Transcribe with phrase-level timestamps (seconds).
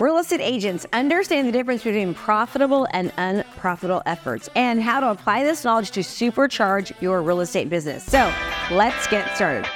[0.00, 5.44] Real estate agents understand the difference between profitable and unprofitable efforts and how to apply
[5.44, 8.02] this knowledge to supercharge your real estate business.
[8.02, 8.32] So
[8.72, 9.70] let's get started.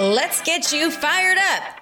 [0.00, 1.79] Let's get you fired up.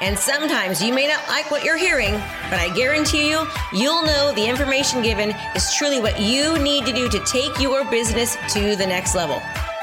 [0.00, 2.12] And sometimes you may not like what you're hearing,
[2.50, 6.92] but I guarantee you, you'll know the information given is truly what you need to
[6.92, 9.40] do to take your business to the next level.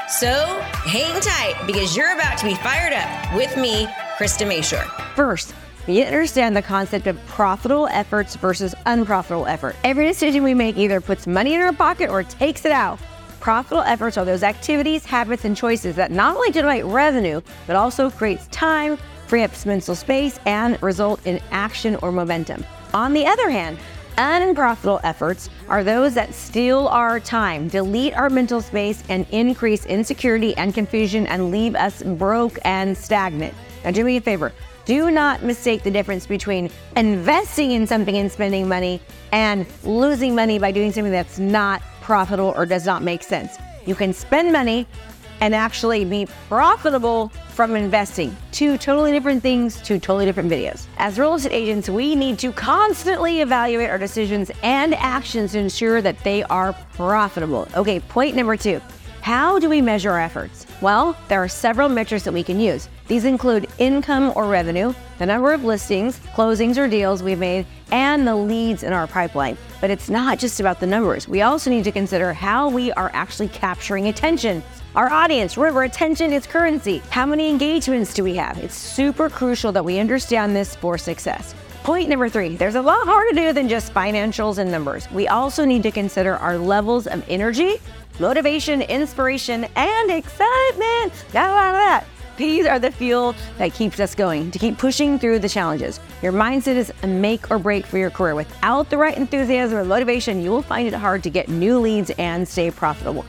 [0.08, 3.86] So hang tight because you're about to be fired up with me,
[4.16, 4.86] Krista Mashore.
[5.16, 5.52] First,
[5.88, 9.74] we understand the concept of profitable efforts versus unprofitable effort.
[9.82, 13.00] Every decision we make either puts money in our pocket or takes it out.
[13.40, 18.08] Profitable efforts are those activities, habits, and choices that not only generate revenue, but also
[18.10, 22.64] creates time, free up mental space, and result in action or momentum.
[22.92, 23.78] On the other hand,
[24.18, 30.56] unprofitable efforts are those that steal our time, delete our mental space, and increase insecurity
[30.56, 33.54] and confusion and leave us broke and stagnant.
[33.84, 34.52] Now, do me a favor
[34.84, 39.00] do not mistake the difference between investing in something and spending money
[39.32, 43.56] and losing money by doing something that's not profitable or does not make sense.
[43.86, 44.86] You can spend money
[45.40, 48.36] and actually be profitable from investing.
[48.50, 50.86] Two totally different things, two totally different videos.
[50.98, 56.02] As real estate agents, we need to constantly evaluate our decisions and actions to ensure
[56.02, 57.68] that they are profitable.
[57.76, 58.80] Okay, point number two.
[59.20, 60.66] How do we measure our efforts?
[60.82, 62.88] Well, there are several metrics that we can use.
[63.06, 68.26] These include income or revenue, the number of listings, closings, or deals we've made, and
[68.26, 69.58] the leads in our pipeline.
[69.80, 71.28] But it's not just about the numbers.
[71.28, 74.62] We also need to consider how we are actually capturing attention.
[74.96, 77.02] Our audience, remember, attention is currency.
[77.10, 78.56] How many engagements do we have?
[78.58, 81.54] It's super crucial that we understand this for success.
[81.82, 85.10] Point number three there's a lot more to do than just financials and numbers.
[85.10, 87.76] We also need to consider our levels of energy,
[88.18, 91.12] motivation, inspiration, and excitement.
[91.34, 92.06] Got a lot of that.
[92.36, 96.00] These are the fuel that keeps us going to keep pushing through the challenges.
[96.20, 98.34] Your mindset is a make or break for your career.
[98.34, 102.10] Without the right enthusiasm or motivation, you will find it hard to get new leads
[102.18, 103.24] and stay profitable.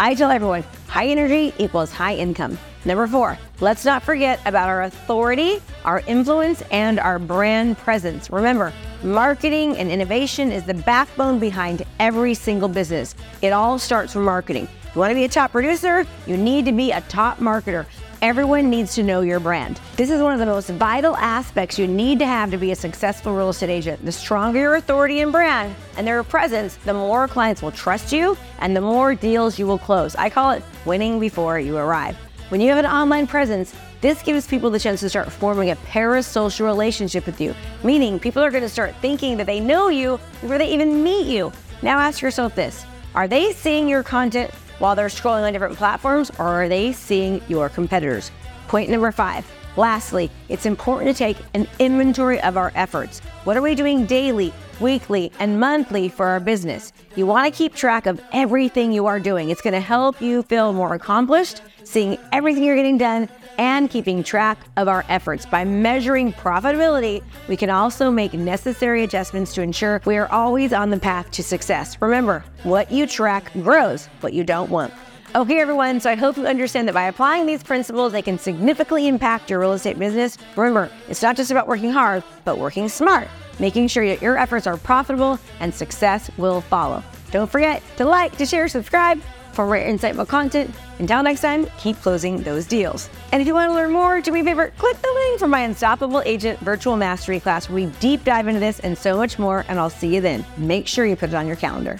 [0.00, 2.58] I tell everyone high energy equals high income.
[2.84, 8.28] Number four, let's not forget about our authority, our influence, and our brand presence.
[8.28, 8.72] Remember,
[9.04, 13.14] marketing and innovation is the backbone behind every single business.
[13.40, 14.66] It all starts from marketing.
[14.88, 17.86] If you want to be a top producer, you need to be a top marketer.
[18.20, 19.80] Everyone needs to know your brand.
[19.94, 22.74] This is one of the most vital aspects you need to have to be a
[22.74, 24.04] successful real estate agent.
[24.04, 28.36] The stronger your authority and brand and their presence, the more clients will trust you
[28.58, 30.16] and the more deals you will close.
[30.16, 32.16] I call it winning before you arrive.
[32.48, 35.76] When you have an online presence, this gives people the chance to start forming a
[35.76, 40.18] parasocial relationship with you, meaning people are going to start thinking that they know you
[40.40, 41.52] before they even meet you.
[41.82, 42.84] Now ask yourself this
[43.14, 47.40] Are they seeing your content while they're scrolling on different platforms, or are they seeing
[47.48, 48.30] your competitors?
[48.68, 49.50] Point number five.
[49.76, 53.20] Lastly, it's important to take an inventory of our efforts.
[53.44, 56.92] What are we doing daily, weekly, and monthly for our business?
[57.16, 59.50] You want to keep track of everything you are doing.
[59.50, 63.28] It's going to help you feel more accomplished, seeing everything you're getting done,
[63.58, 65.44] and keeping track of our efforts.
[65.44, 70.90] By measuring profitability, we can also make necessary adjustments to ensure we are always on
[70.90, 72.00] the path to success.
[72.00, 74.94] Remember, what you track grows, what you don't want.
[75.34, 79.08] Okay, everyone, so I hope you understand that by applying these principles, they can significantly
[79.08, 80.38] impact your real estate business.
[80.56, 83.28] Remember, it's not just about working hard, but working smart,
[83.58, 87.02] making sure that your efforts are profitable and success will follow.
[87.30, 89.20] Don't forget to like, to share, subscribe
[89.52, 90.72] for more insightful content.
[90.98, 93.10] Until next time, keep closing those deals.
[93.32, 95.48] And if you want to learn more, do me a favor, click the link for
[95.48, 99.38] my Unstoppable Agent Virtual Mastery class where we deep dive into this and so much
[99.38, 100.44] more, and I'll see you then.
[100.56, 101.98] Make sure you put it on your calendar.